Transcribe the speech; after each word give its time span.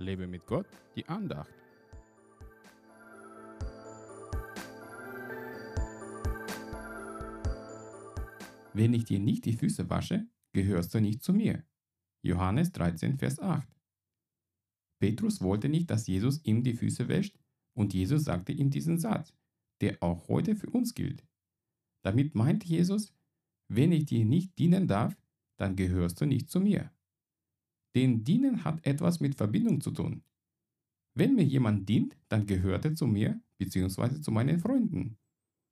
Lebe 0.00 0.26
mit 0.26 0.46
Gott, 0.46 0.66
die 0.96 1.06
Andacht. 1.06 1.52
Wenn 8.72 8.94
ich 8.94 9.04
dir 9.04 9.18
nicht 9.18 9.44
die 9.44 9.52
Füße 9.52 9.90
wasche, 9.90 10.26
gehörst 10.52 10.94
du 10.94 11.00
nicht 11.00 11.22
zu 11.22 11.34
mir. 11.34 11.64
Johannes 12.22 12.72
13, 12.72 13.18
Vers 13.18 13.38
8. 13.40 13.68
Petrus 15.00 15.42
wollte 15.42 15.68
nicht, 15.68 15.90
dass 15.90 16.06
Jesus 16.06 16.42
ihm 16.44 16.62
die 16.62 16.74
Füße 16.74 17.08
wäscht, 17.08 17.38
und 17.74 17.92
Jesus 17.92 18.24
sagte 18.24 18.52
ihm 18.52 18.70
diesen 18.70 18.98
Satz, 18.98 19.34
der 19.80 20.02
auch 20.02 20.28
heute 20.28 20.56
für 20.56 20.70
uns 20.70 20.94
gilt. 20.94 21.26
Damit 22.02 22.34
meint 22.34 22.64
Jesus, 22.64 23.14
wenn 23.68 23.92
ich 23.92 24.06
dir 24.06 24.24
nicht 24.24 24.58
dienen 24.58 24.88
darf, 24.88 25.16
dann 25.56 25.76
gehörst 25.76 26.20
du 26.20 26.26
nicht 26.26 26.50
zu 26.50 26.60
mir. 26.60 26.90
Denn 27.94 28.24
dienen 28.24 28.64
hat 28.64 28.86
etwas 28.86 29.20
mit 29.20 29.34
Verbindung 29.34 29.80
zu 29.80 29.90
tun. 29.90 30.22
Wenn 31.14 31.34
mir 31.34 31.44
jemand 31.44 31.88
dient, 31.88 32.16
dann 32.28 32.46
gehört 32.46 32.84
er 32.84 32.94
zu 32.94 33.06
mir 33.06 33.40
bzw. 33.58 34.20
zu 34.20 34.30
meinen 34.30 34.58
Freunden. 34.58 35.18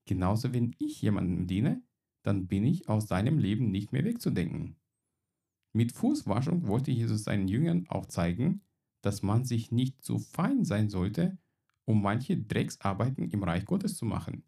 Genauso 0.04 0.52
wenn 0.52 0.74
ich 0.78 1.00
jemandem 1.00 1.46
diene, 1.46 1.82
dann 2.22 2.46
bin 2.46 2.64
ich 2.64 2.88
aus 2.88 3.08
seinem 3.08 3.38
Leben 3.38 3.70
nicht 3.70 3.92
mehr 3.92 4.04
wegzudenken. 4.04 4.76
Mit 5.72 5.92
Fußwaschung 5.92 6.66
wollte 6.66 6.90
Jesus 6.90 7.24
seinen 7.24 7.46
Jüngern 7.46 7.86
auch 7.88 8.06
zeigen, 8.06 8.62
dass 9.00 9.22
man 9.22 9.44
sich 9.44 9.70
nicht 9.70 10.02
zu 10.02 10.18
fein 10.18 10.64
sein 10.64 10.88
sollte, 10.88 11.38
um 11.84 12.02
manche 12.02 12.36
Drecksarbeiten 12.36 13.30
im 13.30 13.42
Reich 13.42 13.64
Gottes 13.64 13.96
zu 13.96 14.04
machen. 14.04 14.44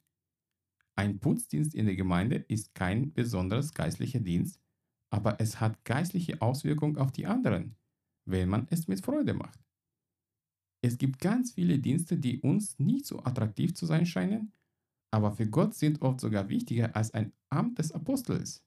Ein 0.97 1.21
Putzdienst 1.21 1.75
in 1.75 1.87
der 1.87 1.97
Gemeinde 1.97 2.37
ist 2.37 2.75
kein 2.75 3.13
besonderes 3.15 3.73
geistlicher 3.73 4.21
Dienst, 4.21 4.61
aber 5.11 5.41
es 5.41 5.61
hat 5.61 5.85
geistliche 5.85 6.41
Auswirkungen 6.41 6.97
auf 6.97 7.13
die 7.13 7.27
anderen, 7.27 7.77
wenn 8.27 8.49
man 8.49 8.67
es 8.71 8.89
mit 8.89 9.05
Freude 9.05 9.35
macht. 9.35 9.61
Es 10.83 10.97
gibt 10.97 11.19
ganz 11.19 11.53
viele 11.53 11.79
Dienste, 11.79 12.17
die 12.17 12.41
uns 12.41 12.79
nicht 12.79 13.07
so 13.07 13.23
attraktiv 13.23 13.75
zu 13.75 13.87
sein 13.87 14.07
scheinen, 14.07 14.53
aber 15.13 15.33
für 15.33 15.49
Gott 15.49 15.75
sind 15.75 16.01
oft 16.01 16.21
sogar 16.21 16.49
wichtiger 16.49 16.95
als 16.97 17.13
ein 17.13 17.33
Amt 17.51 17.79
des 17.79 17.93
Apostels. 17.93 18.65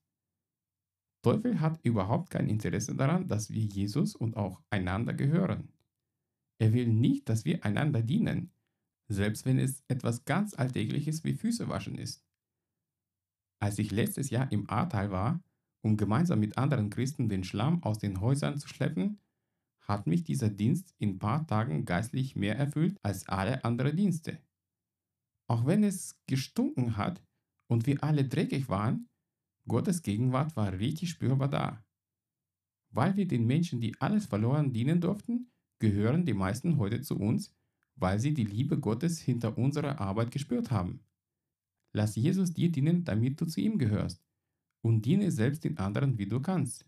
Teufel 1.23 1.61
hat 1.61 1.83
überhaupt 1.83 2.29
kein 2.29 2.49
Interesse 2.49 2.95
daran, 2.95 3.27
dass 3.27 3.49
wir 3.49 3.63
Jesus 3.63 4.13
und 4.13 4.35
auch 4.35 4.61
einander 4.69 5.13
gehören. 5.13 5.71
Er 6.59 6.73
will 6.73 6.87
nicht, 6.87 7.29
dass 7.29 7.45
wir 7.45 7.63
einander 7.65 8.03
dienen, 8.03 8.51
selbst 9.09 9.45
wenn 9.45 9.57
es 9.57 9.83
etwas 9.87 10.25
ganz 10.25 10.53
Alltägliches 10.53 11.23
wie 11.23 11.33
Füße 11.33 11.69
waschen 11.69 11.95
ist. 11.95 12.25
Als 13.61 13.79
ich 13.79 13.91
letztes 13.91 14.29
Jahr 14.29 14.51
im 14.51 14.69
Ahrtal 14.69 15.11
war, 15.11 15.41
um 15.83 15.97
gemeinsam 15.97 16.39
mit 16.39 16.57
anderen 16.57 16.89
Christen 16.89 17.29
den 17.29 17.43
Schlamm 17.43 17.83
aus 17.83 17.99
den 17.99 18.21
Häusern 18.21 18.57
zu 18.57 18.67
schleppen, 18.67 19.19
hat 19.81 20.07
mich 20.07 20.23
dieser 20.23 20.49
Dienst 20.49 20.95
in 20.97 21.11
ein 21.11 21.19
paar 21.19 21.45
Tagen 21.45 21.83
geistlich 21.83 22.35
mehr 22.35 22.57
erfüllt 22.57 22.97
als 23.03 23.27
alle 23.27 23.63
anderen 23.65 23.95
Dienste. 23.95 24.39
Auch 25.47 25.65
wenn 25.65 25.83
es 25.83 26.21
gestunken 26.25 26.95
hat 26.95 27.21
und 27.67 27.85
wir 27.85 28.01
alle 28.01 28.23
dreckig 28.23 28.69
waren, 28.69 29.09
Gottes 29.67 30.01
Gegenwart 30.01 30.55
war 30.55 30.71
richtig 30.71 31.09
spürbar 31.09 31.49
da. 31.49 31.85
Weil 32.91 33.17
wir 33.17 33.27
den 33.27 33.45
Menschen, 33.45 33.81
die 33.81 33.99
alles 33.99 34.25
verloren, 34.25 34.71
dienen 34.71 35.01
durften, 35.01 35.51
gehören 35.79 36.25
die 36.25 36.33
meisten 36.33 36.77
heute 36.77 37.01
zu 37.01 37.17
uns, 37.17 37.53
weil 37.95 38.19
sie 38.19 38.33
die 38.33 38.45
Liebe 38.45 38.79
Gottes 38.79 39.19
hinter 39.19 39.57
unserer 39.57 39.99
Arbeit 39.99 40.31
gespürt 40.31 40.71
haben. 40.71 41.01
Lass 41.91 42.15
Jesus 42.15 42.53
dir 42.53 42.71
dienen, 42.71 43.03
damit 43.03 43.39
du 43.41 43.45
zu 43.45 43.59
ihm 43.59 43.77
gehörst, 43.77 44.23
und 44.83 45.05
diene 45.05 45.31
selbst 45.31 45.63
den 45.63 45.77
anderen, 45.77 46.17
wie 46.17 46.27
du 46.27 46.41
kannst. 46.41 46.85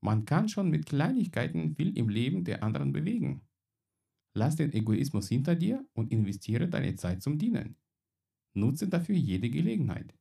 Man 0.00 0.24
kann 0.24 0.48
schon 0.48 0.70
mit 0.70 0.86
Kleinigkeiten 0.86 1.74
viel 1.74 1.96
im 1.96 2.08
Leben 2.08 2.44
der 2.44 2.62
anderen 2.62 2.92
bewegen. 2.92 3.42
Lass 4.34 4.56
den 4.56 4.72
Egoismus 4.72 5.28
hinter 5.28 5.54
dir 5.54 5.86
und 5.92 6.12
investiere 6.12 6.68
deine 6.68 6.94
Zeit 6.96 7.22
zum 7.22 7.38
Dienen. 7.38 7.76
Nutze 8.54 8.88
dafür 8.88 9.16
jede 9.16 9.50
Gelegenheit. 9.50 10.14